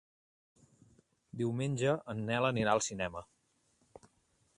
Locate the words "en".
2.13-2.23